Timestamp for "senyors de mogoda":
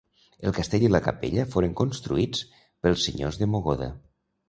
3.11-3.97